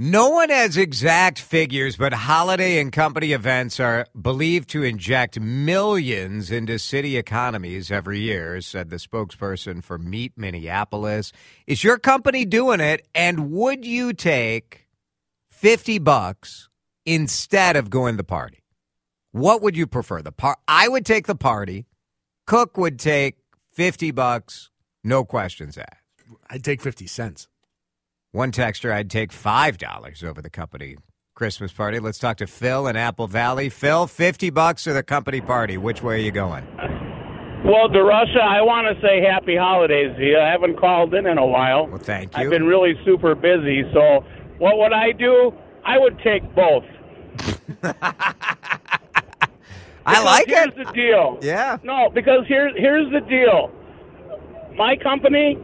No 0.00 0.28
one 0.28 0.50
has 0.50 0.76
exact 0.76 1.40
figures, 1.40 1.96
but 1.96 2.12
holiday 2.12 2.78
and 2.78 2.92
company 2.92 3.32
events 3.32 3.80
are 3.80 4.06
believed 4.20 4.68
to 4.68 4.84
inject 4.84 5.40
millions 5.40 6.52
into 6.52 6.78
city 6.78 7.16
economies 7.16 7.90
every 7.90 8.20
year, 8.20 8.60
said 8.60 8.90
the 8.90 8.96
spokesperson 8.96 9.82
for 9.82 9.98
Meet 9.98 10.34
Minneapolis. 10.36 11.32
Is 11.66 11.82
your 11.82 11.98
company 11.98 12.44
doing 12.44 12.78
it? 12.78 13.08
And 13.12 13.50
would 13.50 13.84
you 13.84 14.12
take 14.12 14.86
50 15.50 15.98
bucks 15.98 16.68
instead 17.04 17.74
of 17.74 17.90
going 17.90 18.12
to 18.12 18.18
the 18.18 18.22
party? 18.24 18.62
What 19.32 19.62
would 19.62 19.76
you 19.76 19.88
prefer? 19.88 20.22
The 20.22 20.30
par- 20.30 20.58
I 20.68 20.86
would 20.86 21.04
take 21.04 21.26
the 21.26 21.34
party. 21.34 21.86
Cook 22.46 22.78
would 22.78 23.00
take 23.00 23.38
50 23.72 24.12
bucks, 24.12 24.70
no 25.02 25.24
questions 25.24 25.76
asked. 25.76 26.04
I'd 26.48 26.62
take 26.62 26.80
fifty 26.80 27.06
cents. 27.06 27.48
One 28.32 28.52
texter, 28.52 28.92
I'd 28.92 29.08
take 29.10 29.32
$5 29.32 30.22
over 30.22 30.42
the 30.42 30.50
company 30.50 30.96
Christmas 31.34 31.72
party. 31.72 31.98
Let's 31.98 32.18
talk 32.18 32.36
to 32.38 32.46
Phil 32.46 32.86
in 32.86 32.94
Apple 32.94 33.26
Valley. 33.26 33.70
Phil, 33.70 34.06
50 34.06 34.50
bucks 34.50 34.86
or 34.86 34.92
the 34.92 35.02
company 35.02 35.40
party. 35.40 35.78
Which 35.78 36.02
way 36.02 36.16
are 36.16 36.18
you 36.18 36.30
going? 36.30 36.66
Well, 37.64 37.88
DeRusha, 37.88 38.40
I 38.40 38.60
want 38.60 38.86
to 38.94 39.00
say 39.00 39.22
happy 39.22 39.56
holidays 39.56 40.14
to 40.16 40.22
you. 40.22 40.38
I 40.38 40.50
haven't 40.50 40.78
called 40.78 41.14
in 41.14 41.26
in 41.26 41.38
a 41.38 41.46
while. 41.46 41.86
Well, 41.86 41.96
thank 41.96 42.36
you. 42.36 42.44
I've 42.44 42.50
been 42.50 42.66
really 42.66 42.94
super 43.06 43.34
busy. 43.34 43.82
So, 43.94 44.24
what 44.58 44.76
would 44.76 44.92
I 44.92 45.12
do? 45.12 45.52
I 45.84 45.98
would 45.98 46.18
take 46.18 46.42
both. 46.54 46.84
I 50.04 50.22
like 50.22 50.48
here's 50.48 50.66
it. 50.68 50.74
Here's 50.74 50.86
the 50.86 50.92
deal. 50.92 51.38
Yeah. 51.40 51.78
No, 51.82 52.10
because 52.10 52.44
here's 52.46 52.74
here's 52.76 53.10
the 53.10 53.20
deal. 53.20 53.72
My 54.76 54.96
company, 54.96 55.58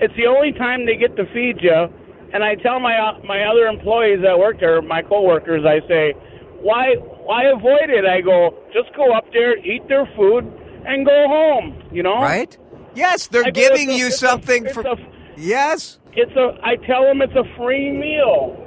it's 0.00 0.14
the 0.16 0.26
only 0.26 0.52
time 0.52 0.86
they 0.86 0.96
get 0.96 1.16
to 1.16 1.24
feed 1.32 1.58
you, 1.60 1.88
and 2.32 2.44
I 2.44 2.54
tell 2.56 2.80
my 2.80 2.96
uh, 2.96 3.18
my 3.24 3.44
other 3.44 3.66
employees 3.66 4.20
that 4.22 4.38
work 4.38 4.60
there, 4.60 4.80
my 4.82 5.02
coworkers, 5.02 5.64
I 5.64 5.86
say, 5.88 6.12
why 6.60 6.94
why 6.96 7.44
avoid 7.44 7.90
it? 7.90 8.04
I 8.04 8.20
go, 8.20 8.54
just 8.72 8.94
go 8.96 9.12
up 9.12 9.24
there, 9.32 9.56
eat 9.58 9.86
their 9.88 10.06
food, 10.16 10.44
and 10.86 11.04
go 11.06 11.26
home. 11.28 11.82
You 11.92 12.02
know, 12.02 12.20
Right? 12.20 12.56
Yes, 12.94 13.26
they're 13.28 13.44
I 13.46 13.50
giving 13.50 13.88
it's 13.90 13.96
a- 13.96 13.98
you 14.00 14.06
it's 14.06 14.16
a- 14.22 14.26
something 14.26 14.64
it's 14.66 14.74
for. 14.74 14.80
a- 14.82 14.96
yes. 15.36 15.98
It's 16.14 16.32
a. 16.36 16.58
I 16.64 16.76
tell 16.86 17.04
them 17.04 17.22
it's 17.22 17.34
a 17.36 17.44
free 17.56 17.90
meal. 17.92 18.64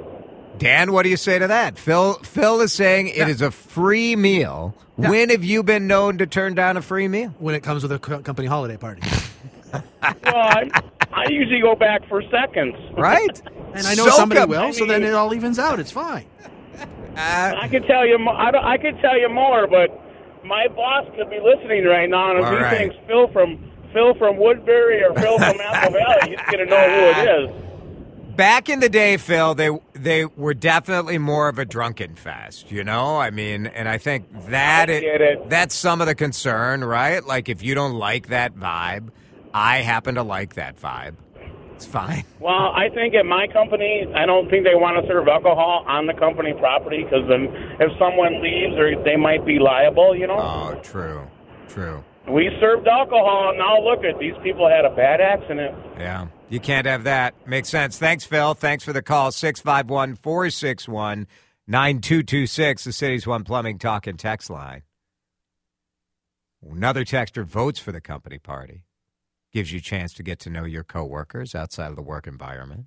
Dan, 0.58 0.92
what 0.92 1.02
do 1.02 1.08
you 1.08 1.16
say 1.16 1.38
to 1.38 1.48
that? 1.48 1.76
Phil 1.78 2.14
Phil 2.22 2.60
is 2.60 2.72
saying 2.72 3.08
it 3.08 3.28
is 3.28 3.42
a 3.42 3.50
free 3.50 4.16
meal. 4.16 4.74
When 4.96 5.30
have 5.30 5.42
you 5.42 5.62
been 5.62 5.86
known 5.88 6.18
to 6.18 6.26
turn 6.26 6.54
down 6.54 6.76
a 6.76 6.82
free 6.82 7.08
meal? 7.08 7.34
when 7.38 7.54
it 7.54 7.62
comes 7.62 7.82
with 7.82 7.90
a 7.92 7.98
co- 7.98 8.20
company 8.20 8.46
holiday 8.46 8.76
party. 8.76 9.02
Well, 9.72 9.82
I, 10.26 10.70
I 11.26 11.30
usually 11.30 11.60
go 11.60 11.74
back 11.74 12.06
for 12.08 12.22
seconds. 12.30 12.76
Right? 12.96 13.40
And 13.74 13.86
I 13.86 13.94
know 13.94 14.04
Soak 14.04 14.12
somebody 14.16 14.40
'em. 14.42 14.50
will, 14.50 14.72
so 14.74 14.84
then 14.84 15.02
it 15.02 15.14
all 15.14 15.32
evens 15.32 15.58
out. 15.58 15.80
It's 15.80 15.90
fine. 15.90 16.26
Uh, 16.78 16.84
I 17.16 17.68
could 17.70 17.86
tell 17.86 18.06
you. 18.06 18.18
I, 18.28 18.50
don't, 18.50 18.62
I 18.62 18.76
could 18.76 18.98
tell 19.00 19.18
you 19.18 19.30
more, 19.30 19.66
but 19.66 19.88
my 20.44 20.68
boss 20.68 21.06
could 21.16 21.30
be 21.30 21.40
listening 21.40 21.86
right 21.86 22.06
now, 22.10 22.32
and 22.32 22.40
if 22.40 22.44
All 22.44 22.50
he 22.52 22.56
right. 22.58 22.76
thinks 22.76 22.96
Phil 23.06 23.28
from 23.28 23.58
Phil 23.94 24.14
from 24.16 24.36
Woodbury 24.36 25.02
or 25.02 25.14
Phil 25.14 25.38
from 25.38 25.58
Apple 25.62 25.92
Valley, 25.92 26.36
he's 26.36 26.50
gonna 26.50 26.66
know 26.66 26.76
who 26.90 27.20
it 27.20 27.50
is. 27.50 28.36
Back 28.36 28.68
in 28.68 28.80
the 28.80 28.90
day, 28.90 29.16
Phil, 29.16 29.54
they 29.54 29.70
they 29.94 30.26
were 30.26 30.52
definitely 30.52 31.16
more 31.16 31.48
of 31.48 31.58
a 31.58 31.64
drunken 31.64 32.14
fest, 32.14 32.70
you 32.70 32.84
know? 32.84 33.18
I 33.18 33.30
mean, 33.30 33.66
and 33.68 33.88
I 33.88 33.96
think 33.96 34.26
that 34.50 34.90
I 34.90 34.92
it- 34.92 35.20
it. 35.22 35.48
that's 35.48 35.74
some 35.74 36.02
of 36.02 36.06
the 36.06 36.14
concern, 36.14 36.84
right? 36.84 37.24
Like 37.24 37.48
if 37.48 37.62
you 37.62 37.74
don't 37.74 37.94
like 37.94 38.28
that 38.28 38.54
vibe, 38.54 39.08
I 39.54 39.78
happen 39.78 40.14
to 40.16 40.22
like 40.22 40.54
that 40.54 40.80
vibe. 40.80 41.16
It's 41.74 41.86
fine. 41.86 42.24
Well, 42.42 42.72
I 42.74 42.88
think 42.92 43.14
at 43.14 43.24
my 43.24 43.46
company, 43.46 44.04
I 44.16 44.26
don't 44.26 44.50
think 44.50 44.64
they 44.64 44.74
want 44.74 45.00
to 45.00 45.06
serve 45.06 45.28
alcohol 45.28 45.84
on 45.86 46.08
the 46.08 46.12
company 46.12 46.52
property 46.58 47.04
because 47.04 47.22
then 47.28 47.46
if 47.78 47.96
someone 48.00 48.42
leaves, 48.42 48.74
or 48.76 49.00
they 49.04 49.14
might 49.14 49.46
be 49.46 49.60
liable. 49.60 50.16
You 50.16 50.26
know. 50.26 50.40
Oh, 50.40 50.80
true. 50.82 51.30
True. 51.68 52.02
We 52.28 52.50
served 52.58 52.88
alcohol, 52.88 53.50
and 53.50 53.58
now 53.58 53.80
look 53.80 54.02
at 54.04 54.18
these 54.18 54.34
people 54.42 54.68
had 54.68 54.84
a 54.84 54.90
bad 54.90 55.20
accident. 55.20 55.76
Yeah. 55.96 56.26
You 56.48 56.58
can't 56.58 56.86
have 56.86 57.04
that. 57.04 57.34
Makes 57.46 57.68
sense. 57.68 57.96
Thanks, 57.96 58.24
Phil. 58.24 58.54
Thanks 58.54 58.82
for 58.82 58.92
the 58.92 59.02
call. 59.02 59.30
651 59.30 60.16
461 60.16 61.28
9226, 61.68 62.84
the 62.84 62.92
city's 62.92 63.26
one 63.26 63.44
plumbing 63.44 63.78
talk 63.78 64.08
and 64.08 64.18
text 64.18 64.50
line. 64.50 64.82
Another 66.68 67.04
texter 67.04 67.44
votes 67.44 67.78
for 67.78 67.92
the 67.92 68.00
company 68.00 68.38
party. 68.38 68.82
Gives 69.52 69.72
you 69.72 69.78
a 69.78 69.82
chance 69.82 70.14
to 70.14 70.22
get 70.22 70.38
to 70.40 70.50
know 70.50 70.64
your 70.64 70.84
coworkers 70.84 71.54
outside 71.54 71.90
of 71.90 71.96
the 71.96 72.02
work 72.02 72.26
environment. 72.26 72.86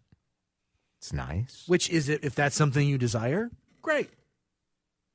It's 1.00 1.14
nice. 1.14 1.64
Which 1.68 1.90
is 1.90 2.10
it? 2.10 2.24
If 2.24 2.34
that's 2.34 2.56
something 2.56 2.88
you 2.88 2.98
desire, 2.98 3.52
great. 3.82 4.10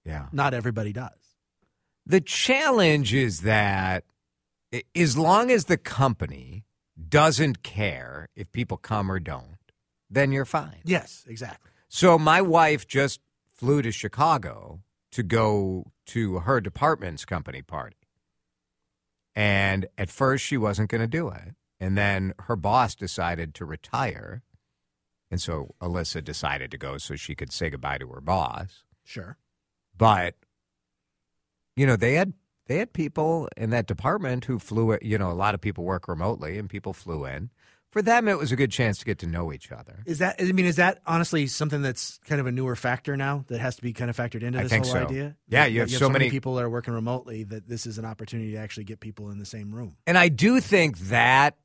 Yeah. 0.04 0.26
Not 0.32 0.54
everybody 0.54 0.92
does. 0.92 1.10
The 2.06 2.20
challenge 2.20 3.12
is 3.12 3.40
that 3.40 4.04
as 4.94 5.18
long 5.18 5.50
as 5.50 5.64
the 5.64 5.76
company 5.76 6.64
doesn't 7.08 7.62
care 7.62 8.28
if 8.36 8.52
people 8.52 8.76
come 8.76 9.10
or 9.10 9.18
don't, 9.18 9.58
then 10.08 10.32
you're 10.32 10.44
fine. 10.44 10.80
Yes, 10.84 11.24
exactly. 11.28 11.70
So 11.88 12.18
my 12.18 12.40
wife 12.40 12.86
just 12.86 13.20
flew 13.48 13.82
to 13.82 13.90
Chicago 13.90 14.80
to 15.12 15.22
go 15.22 15.92
to 16.06 16.40
her 16.40 16.60
department's 16.60 17.24
company 17.24 17.62
party. 17.62 17.96
And 19.34 19.86
at 19.96 20.10
first 20.10 20.44
she 20.44 20.56
wasn't 20.56 20.90
going 20.90 21.00
to 21.00 21.06
do 21.06 21.28
it. 21.28 21.54
And 21.78 21.96
then 21.96 22.34
her 22.40 22.56
boss 22.56 22.94
decided 22.94 23.54
to 23.54 23.64
retire. 23.64 24.42
And 25.30 25.40
so 25.40 25.74
Alyssa 25.80 26.22
decided 26.22 26.70
to 26.72 26.78
go 26.78 26.98
so 26.98 27.16
she 27.16 27.34
could 27.34 27.52
say 27.52 27.70
goodbye 27.70 27.98
to 27.98 28.08
her 28.08 28.20
boss. 28.20 28.84
Sure. 29.04 29.38
But 29.96 30.34
you 31.76 31.86
know, 31.86 31.96
they 31.96 32.14
had 32.14 32.34
they 32.66 32.78
had 32.78 32.92
people 32.92 33.48
in 33.56 33.70
that 33.70 33.86
department 33.86 34.44
who 34.44 34.58
flew 34.58 34.96
you 35.02 35.18
know, 35.18 35.30
a 35.30 35.32
lot 35.32 35.54
of 35.54 35.60
people 35.60 35.84
work 35.84 36.08
remotely 36.08 36.58
and 36.58 36.68
people 36.68 36.92
flew 36.92 37.24
in. 37.24 37.50
For 37.90 38.02
them 38.02 38.28
it 38.28 38.38
was 38.38 38.52
a 38.52 38.56
good 38.56 38.70
chance 38.70 38.98
to 38.98 39.04
get 39.04 39.18
to 39.18 39.26
know 39.26 39.52
each 39.52 39.72
other. 39.72 40.02
Is 40.06 40.18
that? 40.18 40.36
I 40.40 40.52
mean, 40.52 40.64
is 40.66 40.76
that 40.76 41.00
honestly 41.06 41.46
something 41.48 41.82
that's 41.82 42.18
kind 42.18 42.40
of 42.40 42.46
a 42.46 42.52
newer 42.52 42.76
factor 42.76 43.16
now 43.16 43.44
that 43.48 43.58
has 43.60 43.74
to 43.76 43.82
be 43.82 43.92
kind 43.92 44.08
of 44.08 44.16
factored 44.16 44.42
into 44.42 44.60
I 44.60 44.62
this 44.62 44.70
think 44.70 44.84
whole 44.84 44.94
so. 44.94 45.04
idea? 45.06 45.36
Yeah, 45.48 45.64
That- 45.64 45.72
you 45.72 45.80
have 45.80 45.90
that 45.90 45.98
so 45.98 46.08
many- 46.08 46.30
people 46.30 46.54
that 46.54 46.62
are 46.64 46.70
working 46.70 46.94
remotely 46.94 47.42
that 47.44 47.68
this 47.68 47.86
is 47.86 47.98
an 47.98 48.04
opportunity 48.04 48.52
to 48.52 48.58
actually 48.58 48.84
get 48.84 49.00
people 49.00 49.30
in 49.30 49.38
the 49.38 49.44
same 49.46 49.74
room. 49.74 49.96
And 50.06 50.16
I 50.16 50.28
do 50.28 50.60
think 50.60 50.98
that 51.08 51.56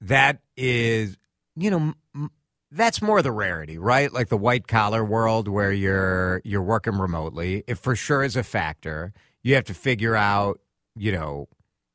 that 0.00 0.40
is, 0.56 1.18
you 1.56 1.70
know, 1.70 1.94
m- 2.14 2.30
that's 2.70 3.02
more 3.02 3.20
the 3.22 3.32
rarity, 3.32 3.76
right? 3.78 4.10
Like 4.12 4.28
the 4.28 4.36
white 4.38 4.66
collar 4.66 5.04
world 5.04 5.46
where 5.46 5.72
you're 5.72 6.40
you're 6.44 6.62
working 6.62 6.98
remotely. 6.98 7.64
It 7.66 7.76
for 7.76 7.94
sure 7.94 8.22
is 8.24 8.34
a 8.34 8.42
factor. 8.42 9.12
You 9.42 9.54
have 9.56 9.64
to 9.64 9.74
figure 9.74 10.16
out, 10.16 10.58
you 10.96 11.12
know, 11.12 11.48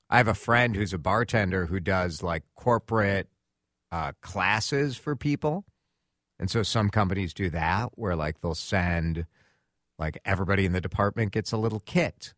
I 0.10 0.18
have 0.18 0.28
a 0.28 0.34
friend 0.36 0.76
who's 0.76 0.94
a 0.94 0.98
bartender 1.00 1.66
who 1.66 1.80
does 1.80 2.22
like 2.22 2.44
corporate 2.56 3.28
uh, 3.92 4.14
classes 4.22 4.98
for 4.98 5.16
people. 5.16 5.66
And 6.40 6.50
so 6.50 6.64
some 6.64 6.90
companies 6.90 7.34
do 7.34 7.50
that 7.52 7.92
where 7.96 8.16
like 8.16 8.42
they'll 8.42 8.56
send 8.56 9.26
like 10.00 10.18
everybody 10.26 10.66
in 10.66 10.74
the 10.74 10.82
department 10.82 11.32
gets 11.32 11.52
a 11.52 11.58
little 11.58 11.82
kit, 11.82 12.34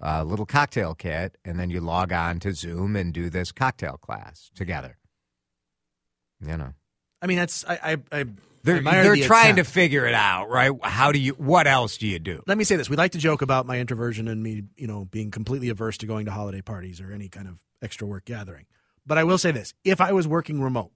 a 0.00 0.24
little 0.24 0.46
cocktail 0.46 0.94
kit, 0.94 1.38
and 1.44 1.58
then 1.60 1.70
you 1.70 1.80
log 1.80 2.12
on 2.12 2.40
to 2.40 2.52
Zoom 2.52 2.96
and 2.96 3.14
do 3.14 3.30
this 3.30 3.52
cocktail 3.52 3.98
class 3.98 4.50
together. 4.54 4.98
You 6.40 6.56
know. 6.56 6.74
I 7.22 7.26
mean, 7.26 7.38
that's 7.38 7.64
I. 7.64 7.78
I, 7.82 8.20
I 8.20 8.24
They're, 8.62 8.82
they're 8.82 9.14
the 9.14 9.22
trying 9.22 9.56
to 9.56 9.64
figure 9.64 10.06
it 10.06 10.14
out, 10.14 10.50
right? 10.50 10.72
How 10.82 11.12
do 11.12 11.20
you 11.20 11.32
what 11.34 11.68
else 11.68 11.96
do 11.98 12.08
you 12.08 12.18
do? 12.18 12.42
Let 12.48 12.58
me 12.58 12.64
say 12.64 12.74
this: 12.74 12.90
we 12.90 12.96
like 12.96 13.12
to 13.12 13.18
joke 13.18 13.42
about 13.42 13.64
my 13.64 13.78
introversion 13.78 14.26
and 14.26 14.42
me, 14.42 14.64
you 14.76 14.88
know, 14.88 15.04
being 15.04 15.30
completely 15.30 15.68
averse 15.68 15.96
to 15.98 16.06
going 16.06 16.26
to 16.26 16.32
holiday 16.32 16.62
parties 16.62 17.00
or 17.00 17.12
any 17.12 17.28
kind 17.28 17.46
of 17.46 17.62
extra 17.80 18.08
work 18.08 18.24
gathering. 18.24 18.66
But 19.06 19.18
I 19.18 19.24
will 19.24 19.38
say 19.38 19.50
this: 19.52 19.72
if 19.84 20.00
I 20.00 20.12
was 20.12 20.26
working 20.26 20.60
remote, 20.60 20.92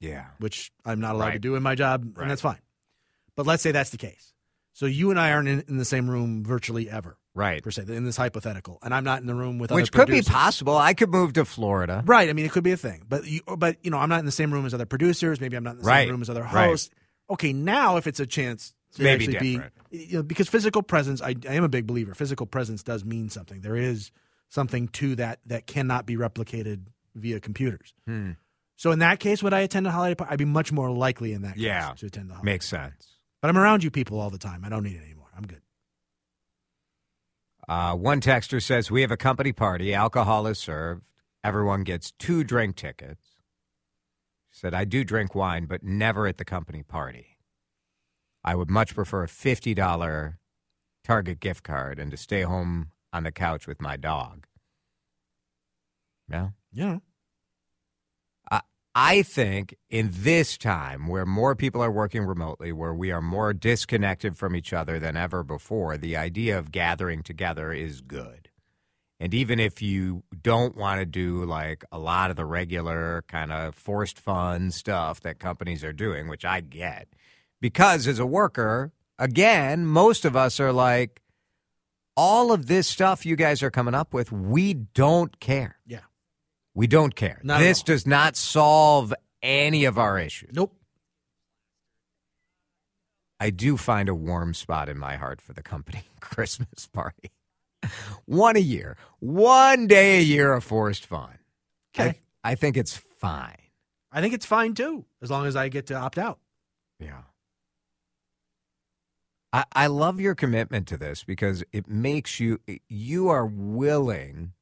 Yeah. 0.00 0.26
which 0.38 0.72
I'm 0.84 1.00
not 1.00 1.14
allowed 1.14 1.32
to 1.32 1.38
do 1.38 1.54
in 1.56 1.62
my 1.62 1.74
job, 1.74 2.04
Right. 2.16 2.22
and 2.22 2.30
that's 2.30 2.40
fine. 2.42 2.60
But 3.36 3.46
let's 3.46 3.62
say 3.62 3.72
that's 3.72 3.90
the 3.90 3.98
case. 3.98 4.32
So 4.72 4.86
you 4.86 5.10
and 5.10 5.18
I 5.18 5.32
aren't 5.32 5.48
in, 5.48 5.64
in 5.68 5.76
the 5.76 5.84
same 5.84 6.08
room 6.08 6.44
virtually 6.44 6.88
ever, 6.88 7.18
Right. 7.34 7.62
per 7.62 7.70
se, 7.72 7.84
in 7.88 8.04
this 8.04 8.16
hypothetical, 8.16 8.78
and 8.82 8.94
I'm 8.94 9.02
not 9.04 9.20
in 9.20 9.26
the 9.26 9.34
room 9.34 9.58
with 9.58 9.70
Which 9.72 9.90
other 9.92 10.04
could 10.06 10.10
be 10.12 10.22
possible. 10.22 10.76
I 10.76 10.94
could 10.94 11.10
move 11.10 11.32
to 11.34 11.44
Florida. 11.44 12.02
Right. 12.06 12.28
I 12.28 12.32
mean, 12.32 12.44
it 12.46 12.52
could 12.52 12.62
be 12.64 12.72
a 12.72 12.76
thing, 12.76 13.02
but 13.08 13.26
you, 13.26 13.40
but 13.56 13.76
you 13.82 13.90
know, 13.90 13.98
I'm 13.98 14.08
not 14.08 14.20
in 14.20 14.26
the 14.26 14.32
same 14.32 14.52
room 14.52 14.66
as 14.66 14.74
other 14.74 14.86
producers. 14.86 15.40
Maybe 15.40 15.56
I'm 15.56 15.64
not 15.64 15.72
in 15.72 15.78
the 15.78 15.84
Right. 15.84 16.02
same 16.04 16.10
room 16.12 16.22
as 16.22 16.30
other 16.30 16.42
Right. 16.42 16.68
hosts. 16.68 16.90
Okay, 17.30 17.52
now 17.52 17.96
if 17.96 18.06
it's 18.06 18.20
a 18.20 18.26
chance 18.26 18.72
to 18.94 19.02
Maybe 19.02 19.24
actually 19.36 19.50
different. 19.56 19.90
be, 19.90 19.98
you 19.98 20.12
know, 20.18 20.22
because 20.22 20.48
physical 20.48 20.82
presence, 20.82 21.20
I, 21.20 21.34
I 21.48 21.54
am 21.54 21.64
a 21.64 21.68
big 21.68 21.86
believer. 21.86 22.14
Physical 22.14 22.46
presence 22.46 22.82
does 22.82 23.04
mean 23.04 23.28
something. 23.28 23.60
There 23.60 23.76
is 23.76 24.10
something 24.48 24.88
to 24.88 25.14
that 25.16 25.40
that 25.46 25.66
cannot 25.66 26.06
be 26.06 26.16
replicated 26.16 26.86
via 27.18 27.40
computers. 27.40 27.94
Hmm. 28.06 28.32
So 28.76 28.92
in 28.92 29.00
that 29.00 29.18
case, 29.20 29.42
would 29.42 29.52
I 29.52 29.60
attend 29.60 29.86
a 29.86 29.90
holiday 29.90 30.14
party? 30.14 30.32
I'd 30.32 30.38
be 30.38 30.44
much 30.44 30.70
more 30.72 30.90
likely 30.90 31.32
in 31.32 31.42
that 31.42 31.54
case 31.54 31.64
Yeah. 31.64 31.94
to 31.98 32.06
attend 32.06 32.30
the 32.30 32.34
holiday. 32.34 32.36
Party. 32.36 32.46
Makes 32.54 32.66
sense. 32.66 33.14
But 33.42 33.48
I'm 33.48 33.58
around 33.58 33.82
you 33.84 33.90
people 33.90 34.20
all 34.20 34.30
the 34.30 34.38
time. 34.38 34.64
I 34.64 34.68
don't 34.68 34.82
need 34.84 34.96
it 34.96 35.02
anymore. 35.04 35.28
I'm 35.36 35.46
good. 35.46 35.62
Uh, 37.68 37.94
one 37.94 38.20
texter 38.20 38.62
says 38.62 38.90
we 38.90 39.02
have 39.02 39.10
a 39.10 39.16
company 39.16 39.52
party. 39.52 39.92
Alcohol 39.94 40.46
is 40.46 40.58
served. 40.58 41.02
Everyone 41.44 41.82
gets 41.84 42.12
two 42.12 42.42
drink 42.44 42.76
tickets. 42.76 43.36
He 44.50 44.56
said 44.56 44.74
I 44.74 44.84
do 44.84 45.04
drink 45.04 45.34
wine, 45.34 45.66
but 45.66 45.82
never 45.82 46.26
at 46.26 46.38
the 46.38 46.44
company 46.44 46.82
party. 46.82 47.38
I 48.42 48.54
would 48.54 48.70
much 48.70 48.94
prefer 48.94 49.24
a 49.24 49.28
fifty 49.28 49.74
dollar 49.74 50.38
Target 51.04 51.40
gift 51.40 51.62
card 51.62 51.98
and 51.98 52.10
to 52.10 52.16
stay 52.16 52.42
home 52.42 52.90
on 53.12 53.22
the 53.24 53.32
couch 53.32 53.66
with 53.66 53.80
my 53.80 53.96
dog. 53.96 54.46
Yeah. 56.30 56.50
Yeah. 56.72 56.98
I 59.00 59.22
think 59.22 59.76
in 59.88 60.10
this 60.12 60.58
time 60.58 61.06
where 61.06 61.24
more 61.24 61.54
people 61.54 61.80
are 61.80 61.90
working 61.90 62.24
remotely, 62.24 62.72
where 62.72 62.92
we 62.92 63.12
are 63.12 63.22
more 63.22 63.54
disconnected 63.54 64.36
from 64.36 64.56
each 64.56 64.72
other 64.72 64.98
than 64.98 65.16
ever 65.16 65.44
before, 65.44 65.96
the 65.96 66.16
idea 66.16 66.58
of 66.58 66.72
gathering 66.72 67.22
together 67.22 67.70
is 67.72 68.00
good. 68.00 68.48
And 69.20 69.32
even 69.32 69.60
if 69.60 69.80
you 69.80 70.24
don't 70.42 70.76
want 70.76 70.98
to 70.98 71.06
do 71.06 71.44
like 71.44 71.84
a 71.92 71.98
lot 72.00 72.30
of 72.30 72.36
the 72.36 72.44
regular 72.44 73.22
kind 73.28 73.52
of 73.52 73.76
forced 73.76 74.18
fun 74.18 74.72
stuff 74.72 75.20
that 75.20 75.38
companies 75.38 75.84
are 75.84 75.92
doing, 75.92 76.26
which 76.26 76.44
I 76.44 76.60
get, 76.60 77.06
because 77.60 78.08
as 78.08 78.18
a 78.18 78.26
worker, 78.26 78.90
again, 79.16 79.86
most 79.86 80.24
of 80.24 80.34
us 80.34 80.58
are 80.58 80.72
like, 80.72 81.22
all 82.16 82.50
of 82.50 82.66
this 82.66 82.88
stuff 82.88 83.24
you 83.24 83.36
guys 83.36 83.62
are 83.62 83.70
coming 83.70 83.94
up 83.94 84.12
with, 84.12 84.32
we 84.32 84.74
don't 84.74 85.38
care. 85.38 85.78
Yeah. 85.86 86.00
We 86.78 86.86
don't 86.86 87.16
care. 87.16 87.40
Not 87.42 87.58
this 87.58 87.82
does 87.82 88.06
not 88.06 88.36
solve 88.36 89.12
any 89.42 89.84
of 89.84 89.98
our 89.98 90.16
issues. 90.16 90.50
Nope. 90.52 90.76
I 93.40 93.50
do 93.50 93.76
find 93.76 94.08
a 94.08 94.14
warm 94.14 94.54
spot 94.54 94.88
in 94.88 94.96
my 94.96 95.16
heart 95.16 95.40
for 95.40 95.52
the 95.52 95.62
company 95.64 96.04
Christmas 96.20 96.86
party. 96.86 97.32
One 98.26 98.54
a 98.54 98.60
year, 98.60 98.96
one 99.18 99.88
day 99.88 100.18
a 100.18 100.22
year 100.22 100.52
of 100.52 100.62
forced 100.62 101.04
fun. 101.04 101.40
Okay. 101.96 102.20
I, 102.44 102.52
I 102.52 102.54
think 102.54 102.76
it's 102.76 102.96
fine. 102.96 103.56
I 104.12 104.20
think 104.20 104.32
it's 104.32 104.46
fine 104.46 104.74
too, 104.74 105.04
as 105.20 105.32
long 105.32 105.46
as 105.46 105.56
I 105.56 105.68
get 105.70 105.88
to 105.88 105.94
opt 105.94 106.16
out. 106.16 106.38
Yeah. 107.00 107.22
I, 109.52 109.64
I 109.72 109.86
love 109.88 110.20
your 110.20 110.36
commitment 110.36 110.86
to 110.88 110.96
this 110.96 111.24
because 111.24 111.64
it 111.72 111.88
makes 111.88 112.38
you, 112.38 112.60
you 112.88 113.30
are 113.30 113.46
willing, 113.46 114.52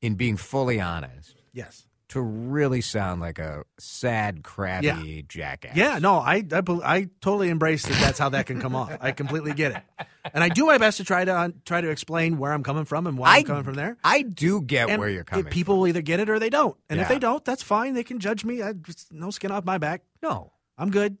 in 0.00 0.14
being 0.14 0.38
fully 0.38 0.80
honest, 0.80 1.39
Yes. 1.52 1.86
to 2.10 2.20
really 2.20 2.80
sound 2.80 3.20
like 3.20 3.38
a 3.38 3.64
sad, 3.78 4.42
crabby 4.42 5.24
jackass. 5.28 5.76
Yeah, 5.76 5.98
no, 5.98 6.16
I, 6.16 6.44
I 6.52 6.62
I 6.82 7.08
totally 7.20 7.50
embrace 7.50 7.86
that. 7.86 8.00
That's 8.00 8.18
how 8.18 8.30
that 8.30 8.46
can 8.46 8.60
come 8.60 8.74
off. 8.74 8.96
I 9.00 9.12
completely 9.12 9.52
get 9.52 9.72
it, 9.72 10.06
and 10.34 10.42
I 10.42 10.48
do 10.48 10.66
my 10.66 10.78
best 10.78 10.96
to 10.96 11.04
try 11.04 11.24
to 11.24 11.32
uh, 11.32 11.48
try 11.64 11.80
to 11.80 11.90
explain 11.90 12.38
where 12.38 12.52
I'm 12.52 12.64
coming 12.64 12.84
from 12.84 13.06
and 13.06 13.16
why 13.16 13.34
I, 13.34 13.38
am 13.38 13.44
coming 13.44 13.64
from 13.64 13.74
there. 13.74 13.96
I 14.02 14.22
do 14.22 14.60
get 14.60 14.90
And 14.90 14.98
where 14.98 15.08
you're 15.08 15.24
coming 15.24 15.44
people 15.44 15.78
will 15.78 15.86
either 15.86 16.02
get 16.02 16.18
it 16.18 16.28
or 16.28 16.38
they 16.38 16.50
don't, 16.50 16.76
and 16.88 17.00
if 17.00 17.08
they 17.08 17.20
don't, 17.20 17.44
that's 17.44 17.62
fine. 17.62 17.94
They 17.94 18.04
can 18.04 18.18
judge 18.18 18.44
me. 18.44 18.62
I 18.62 18.74
no 19.12 19.30
skin 19.30 19.52
off 19.52 19.64
my 19.64 19.78
back. 19.78 20.02
No. 20.22 20.52
I'm 20.80 20.90
good. 20.90 21.18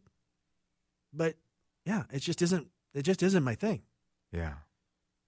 But 1.12 1.36
yeah, 1.84 2.04
it 2.10 2.20
just 2.20 2.40
isn't. 2.40 2.68
It 2.94 3.02
just 3.02 3.22
isn't 3.22 3.44
my 3.44 3.54
thing. 3.54 3.82
Yeah. 4.32 4.54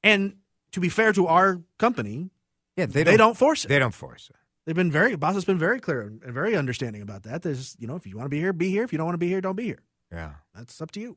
And 0.02 0.36
to 0.72 0.80
be 0.80 0.88
fair 0.88 1.12
to 1.12 1.26
our 1.26 1.60
company, 1.78 2.30
Yeah, 2.76 2.86
they, 2.86 3.02
they, 3.02 3.16
don't, 3.16 3.36
force 3.36 3.64
it. 3.64 3.68
They 3.68 3.78
don't 3.78 3.94
force 3.94 4.30
it. 4.30 4.36
They've 4.64 4.77
been 4.77 4.92
very 4.92 5.16
boss 5.16 5.35
has 5.35 5.44
been 5.44 5.59
very 5.59 5.81
clear 5.81 6.03
and 6.03 6.22
very 6.22 6.57
understanding 6.57 7.03
about 7.03 7.25
that. 7.25 7.42
There's 7.42 7.77
you 7.79 7.87
know 7.87 7.96
if 7.96 8.07
you 8.07 8.16
want 8.16 8.27
to 8.27 8.31
be 8.31 8.38
here, 8.38 8.53
be 8.53 8.70
here. 8.70 8.85
If 8.85 8.92
you 8.92 8.98
don't 8.98 9.07
want 9.07 9.14
to 9.14 9.18
be 9.18 9.29
here, 9.29 9.40
don't 9.40 9.57
be 9.57 9.64
here. 9.64 9.83
Yeah. 10.12 10.35
That's 10.55 10.81
up 10.81 10.90
to 10.92 11.01
you. 11.01 11.16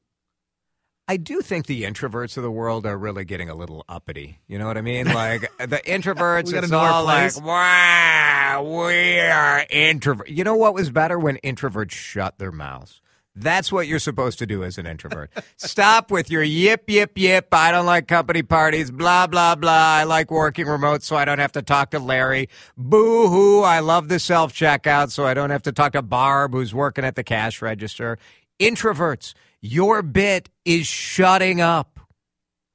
I 1.08 1.18
do 1.18 1.42
think 1.42 1.68
the 1.68 1.84
introverts 1.84 2.36
of 2.36 2.42
the 2.42 2.50
world 2.50 2.88
are 2.88 2.98
really 2.98 3.26
getting 3.26 3.48
a 3.48 3.54
little 3.54 3.86
uppity. 3.88 4.40
You 4.48 4.58
know 4.58 4.66
what 4.66 4.78
I 4.78 4.82
mean? 4.82 5.06
Like 5.06 5.42
the 5.60 5.80
introverts, 5.86 6.52
it's 6.52 6.72
all 6.72 7.04
like, 7.04 7.34
place. 7.34 7.42
wow, 7.42 8.64
we 8.64 9.20
are 9.20 9.66
introvert. 9.70 10.30
You 10.30 10.44
know 10.44 10.56
what 10.56 10.74
was 10.74 10.90
better 10.90 11.20
when 11.20 11.38
introverts 11.38 11.92
shut 11.92 12.40
their 12.40 12.52
mouths? 12.52 13.02
That's 13.36 13.70
what 13.72 13.88
you're 13.88 14.00
supposed 14.00 14.40
to 14.40 14.46
do 14.46 14.64
as 14.64 14.78
an 14.78 14.88
introvert. 14.88 15.30
Stop 15.58 16.10
with 16.10 16.32
your 16.32 16.44
yip, 16.44 16.90
yip, 16.90 17.18
yip. 17.18 17.50
I 17.52 17.72
don't 17.72 17.86
like 17.86 18.08
company 18.08 18.44
parties, 18.44 18.92
blah, 18.92 19.28
blah, 19.28 19.56
blah. 19.56 19.72
I 19.72 20.04
like 20.04 20.32
working 20.32 20.68
remote 20.68 21.04
so 21.04 21.18
I 21.18 21.26
don't 21.26 21.40
have 21.40 21.52
to 21.54 21.62
talk 21.62 21.92
to 21.92 22.00
Larry. 22.00 22.48
Boo 22.78 23.28
hoo. 23.28 23.62
I 23.62 23.80
love 23.80 24.08
the 24.08 24.20
self 24.20 24.54
checkout 24.54 25.12
so 25.12 25.26
I 25.26 25.34
don't 25.34 25.50
have 25.50 25.64
to 25.64 25.74
talk 25.74 25.92
to 25.94 26.02
Barb 26.02 26.54
who's 26.54 26.74
working 26.74 27.04
at 27.04 27.16
the 27.16 27.24
cash 27.24 27.62
register. 27.62 28.18
Introverts, 28.60 29.34
your 29.62 30.02
bit 30.02 30.50
is 30.64 30.88
shutting 30.88 31.60
up. 31.60 32.00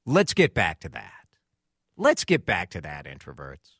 Let's 0.04 0.34
get 0.34 0.52
back 0.52 0.80
to 0.80 0.90
that. 0.90 1.12
Let's 1.96 2.24
get 2.24 2.44
back 2.44 2.70
to 2.70 2.80
that, 2.82 3.06
introverts. 3.06 3.79